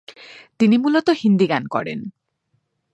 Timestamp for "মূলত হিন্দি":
0.77-1.45